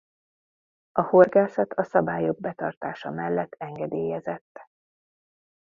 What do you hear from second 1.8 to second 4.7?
szabályok betartása mellett engedélyezett.